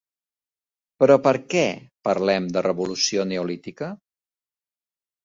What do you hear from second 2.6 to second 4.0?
revolució neolítica?